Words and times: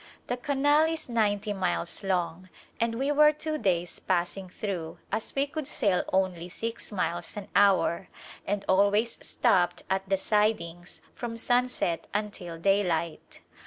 The 0.25 0.37
canal 0.37 0.85
is 0.85 1.07
ninety 1.07 1.53
miles 1.53 2.01
long 2.03 2.49
and 2.79 2.95
we 2.95 3.11
were 3.11 3.31
two 3.31 3.59
davs 3.59 3.99
passing 4.07 4.49
through 4.49 4.97
as 5.11 5.35
we 5.35 5.45
could 5.45 5.67
sail 5.67 6.03
only 6.11 6.49
six 6.49 6.91
miles 6.91 7.37
an 7.37 7.49
hour 7.55 8.09
and 8.47 8.65
always 8.67 9.23
stopped 9.23 9.83
at 9.91 10.09
the 10.09 10.17
"sidings" 10.17 11.03
from 11.13 11.37
sunset 11.37 12.07
until 12.15 12.57
daylight. 12.57 13.41